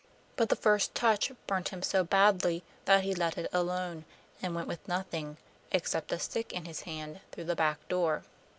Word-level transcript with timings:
But 0.35 0.49
the 0.49 0.55
first 0.55 0.95
touch 0.95 1.31
burnt 1.45 1.69
him 1.69 1.83
so 1.83 2.03
badly 2.03 2.63
that 2.85 3.03
he 3.03 3.13
let 3.13 3.37
it 3.37 3.47
alone, 3.53 4.05
and 4.41 4.55
went 4.55 4.67
with 4.67 4.87
nothing, 4.87 5.37
except 5.71 6.11
a 6.11 6.17
stick 6.17 6.51
in 6.51 6.65
his 6.65 6.81
hand, 6.89 7.19
through 7.31 7.43
the 7.45 7.55
back 7.55 7.87
door. 7.87 8.23